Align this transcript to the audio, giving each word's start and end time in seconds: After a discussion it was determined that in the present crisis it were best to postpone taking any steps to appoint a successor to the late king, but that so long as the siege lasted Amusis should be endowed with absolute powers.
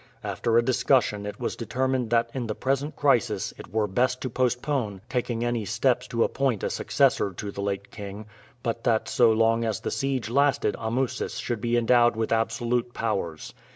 After 0.23 0.57
a 0.57 0.63
discussion 0.63 1.27
it 1.27 1.39
was 1.39 1.55
determined 1.55 2.09
that 2.09 2.31
in 2.33 2.47
the 2.47 2.55
present 2.55 2.95
crisis 2.95 3.53
it 3.59 3.71
were 3.71 3.85
best 3.85 4.19
to 4.21 4.31
postpone 4.31 5.01
taking 5.09 5.43
any 5.45 5.63
steps 5.63 6.07
to 6.07 6.23
appoint 6.23 6.63
a 6.63 6.71
successor 6.71 7.33
to 7.33 7.51
the 7.51 7.61
late 7.61 7.91
king, 7.91 8.25
but 8.63 8.83
that 8.83 9.07
so 9.07 9.31
long 9.31 9.63
as 9.63 9.81
the 9.81 9.91
siege 9.91 10.27
lasted 10.27 10.75
Amusis 10.79 11.37
should 11.37 11.61
be 11.61 11.77
endowed 11.77 12.15
with 12.15 12.31
absolute 12.31 12.95
powers. 12.95 13.53